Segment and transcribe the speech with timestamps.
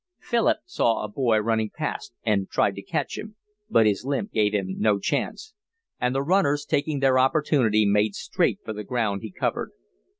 [0.19, 3.35] Philip saw a boy running past and tried to catch him,
[3.69, 5.53] but his limp gave him no chance;
[5.99, 9.73] and the runners, taking their opportunity, made straight for the ground he covered.